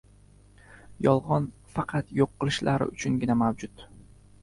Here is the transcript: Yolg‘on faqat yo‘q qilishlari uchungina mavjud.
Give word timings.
Yolg‘on 1.07 1.45
faqat 1.77 2.11
yo‘q 2.23 2.35
qilishlari 2.41 2.91
uchungina 2.97 3.41
mavjud. 3.47 3.91